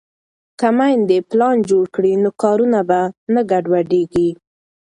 [0.59, 2.99] که میندې پلان جوړ کړي نو کارونه به
[3.33, 4.29] نه ګډوډېږي.